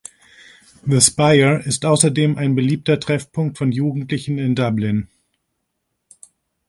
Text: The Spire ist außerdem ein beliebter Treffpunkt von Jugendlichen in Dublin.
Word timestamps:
The 0.83 0.99
Spire 0.99 1.61
ist 1.63 1.85
außerdem 1.85 2.35
ein 2.35 2.55
beliebter 2.55 2.99
Treffpunkt 2.99 3.59
von 3.59 3.71
Jugendlichen 3.71 4.39
in 4.39 4.55
Dublin. 4.55 5.07